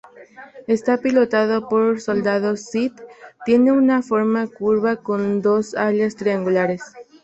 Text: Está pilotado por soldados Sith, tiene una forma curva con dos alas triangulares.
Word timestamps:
Está 0.65 0.97
pilotado 0.97 1.69
por 1.69 2.01
soldados 2.01 2.61
Sith, 2.61 2.99
tiene 3.45 3.71
una 3.71 4.01
forma 4.01 4.47
curva 4.47 4.95
con 4.95 5.43
dos 5.43 5.75
alas 5.75 6.15
triangulares. 6.15 6.81